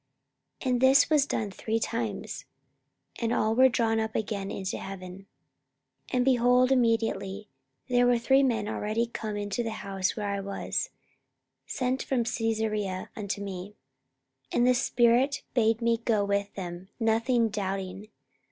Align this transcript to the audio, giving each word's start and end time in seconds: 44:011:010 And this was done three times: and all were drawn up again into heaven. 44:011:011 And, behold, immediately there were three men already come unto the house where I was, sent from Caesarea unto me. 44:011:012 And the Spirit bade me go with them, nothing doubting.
44:011:010 0.61 0.71
And 0.71 0.81
this 0.81 1.09
was 1.11 1.25
done 1.27 1.51
three 1.51 1.79
times: 1.79 2.45
and 3.19 3.31
all 3.31 3.53
were 3.53 3.69
drawn 3.69 3.99
up 3.99 4.15
again 4.15 4.49
into 4.49 4.79
heaven. 4.79 5.27
44:011:011 6.07 6.13
And, 6.15 6.25
behold, 6.25 6.71
immediately 6.71 7.49
there 7.87 8.07
were 8.07 8.17
three 8.17 8.41
men 8.41 8.67
already 8.67 9.05
come 9.05 9.37
unto 9.37 9.61
the 9.61 9.69
house 9.85 10.15
where 10.15 10.29
I 10.31 10.39
was, 10.39 10.89
sent 11.67 12.01
from 12.01 12.23
Caesarea 12.23 13.11
unto 13.15 13.41
me. 13.43 13.75
44:011:012 14.51 14.57
And 14.57 14.67
the 14.67 14.73
Spirit 14.73 15.43
bade 15.53 15.83
me 15.83 15.99
go 15.99 16.25
with 16.25 16.51
them, 16.55 16.89
nothing 16.99 17.49
doubting. 17.49 18.07